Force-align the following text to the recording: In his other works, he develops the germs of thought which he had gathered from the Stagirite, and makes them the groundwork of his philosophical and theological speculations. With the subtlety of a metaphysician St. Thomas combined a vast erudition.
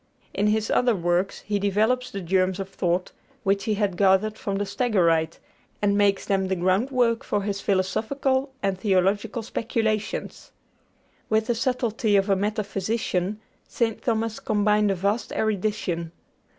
In 0.33 0.47
his 0.47 0.71
other 0.71 0.95
works, 0.95 1.41
he 1.41 1.59
develops 1.59 2.09
the 2.09 2.21
germs 2.21 2.59
of 2.59 2.69
thought 2.69 3.11
which 3.43 3.65
he 3.65 3.75
had 3.75 3.97
gathered 3.97 4.35
from 4.35 4.55
the 4.57 4.65
Stagirite, 4.65 5.37
and 5.79 5.95
makes 5.95 6.25
them 6.25 6.47
the 6.47 6.55
groundwork 6.55 7.31
of 7.31 7.43
his 7.43 7.61
philosophical 7.61 8.51
and 8.63 8.79
theological 8.79 9.43
speculations. 9.43 10.51
With 11.29 11.45
the 11.45 11.53
subtlety 11.53 12.15
of 12.15 12.31
a 12.31 12.35
metaphysician 12.35 13.41
St. 13.67 14.01
Thomas 14.01 14.39
combined 14.39 14.89
a 14.89 14.95
vast 14.95 15.33
erudition. 15.33 16.11